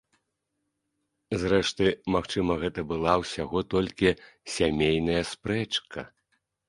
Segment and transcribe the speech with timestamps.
[1.43, 4.15] Зрэшты, магчыма, гэта была ўсяго толькі
[4.57, 5.99] сямейная спрэчка.